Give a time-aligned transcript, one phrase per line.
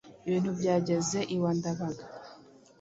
[0.27, 2.03] Ibintu byageze iwa Ndabaga”,